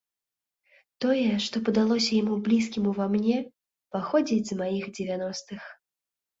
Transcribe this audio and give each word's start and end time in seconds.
Тое, 1.03 1.27
што 1.47 1.61
падалося 1.67 2.09
яму 2.21 2.33
блізкім 2.49 2.83
ува 2.93 3.05
мне, 3.13 3.37
паходзіць 3.99 4.43
з 4.55 4.61
маіх 4.65 4.91
дзевяностых. 4.99 5.73